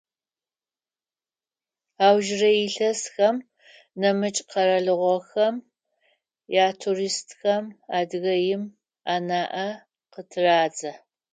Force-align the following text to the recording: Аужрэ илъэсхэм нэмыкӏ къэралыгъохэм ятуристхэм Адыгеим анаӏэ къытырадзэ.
Аужрэ 2.07 2.49
илъэсхэм 2.65 3.35
нэмыкӏ 3.99 4.41
къэралыгъохэм 4.49 5.55
ятуристхэм 6.67 7.63
Адыгеим 7.97 8.63
анаӏэ 9.15 9.67
къытырадзэ. 10.13 10.91